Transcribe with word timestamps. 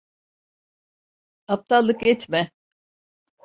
Aptallık 1.47 2.07
etme! 2.07 2.51